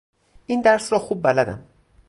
[0.47, 1.65] این درس را خوب بلدم.